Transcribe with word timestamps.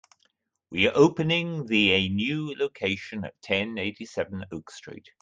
We 0.71 0.87
are 0.87 0.93
opening 0.97 1.67
the 1.67 1.91
a 1.91 2.09
new 2.09 2.55
location 2.55 3.23
at 3.23 3.39
ten 3.43 3.77
eighty-seven 3.77 4.45
Oak 4.51 4.71
Street. 4.71 5.07